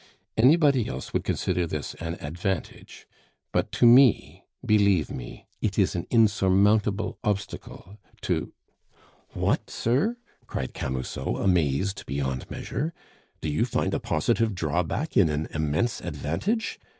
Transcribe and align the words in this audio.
Anybody 0.35 0.87
else 0.87 1.13
would 1.13 1.23
consider 1.23 1.67
this 1.67 1.93
an 1.99 2.15
advantage; 2.21 3.05
but 3.51 3.71
to 3.73 3.85
me, 3.85 4.45
believe 4.65 5.11
me, 5.11 5.45
it 5.61 5.77
is 5.77 5.93
an 5.93 6.07
insurmountable 6.09 7.19
obstacle 7.23 7.99
to" 8.21 8.51
"What, 9.43 9.69
sir!" 9.69 10.17
cried 10.47 10.73
Camusot, 10.73 11.37
amazed 11.37 12.03
beyond 12.07 12.49
measure. 12.49 12.95
"Do 13.41 13.49
you 13.51 13.63
find 13.63 13.93
a 13.93 13.99
positive 13.99 14.55
drawback 14.55 15.15
in 15.15 15.29
an 15.29 15.47
immense 15.53 15.99
advantage? 16.01 16.79